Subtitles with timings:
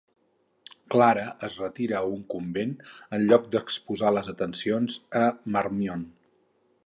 [0.93, 2.71] Clara es retira a un convent
[3.17, 5.27] en lloc d'exposar les atencions de
[5.57, 6.09] Marmion.